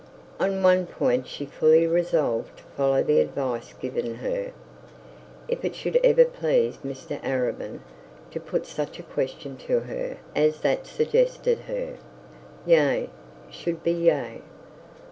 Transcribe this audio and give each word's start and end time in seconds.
On 0.39 0.63
one 0.63 0.87
point 0.87 1.27
she 1.27 1.45
fully 1.45 1.85
resolved 1.85 2.57
to 2.57 2.63
follow 2.75 3.03
the 3.03 3.19
advice 3.19 3.71
given 3.79 4.15
her. 4.15 4.51
If 5.47 5.63
it 5.63 5.75
should 5.75 5.99
ever 6.03 6.25
please 6.25 6.77
Mr 6.77 7.21
Arabin 7.21 7.81
to 8.31 8.39
put 8.39 8.65
such 8.65 8.97
a 8.97 9.03
question 9.03 9.57
to 9.57 9.81
her 9.81 10.17
as 10.35 10.55
suggested, 10.55 11.59
her 11.67 11.97
'yea' 12.65 13.09
should 13.51 13.83
be 13.83 13.91
'yea'. 13.91 14.41